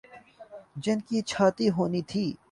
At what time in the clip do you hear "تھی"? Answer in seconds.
2.01-2.33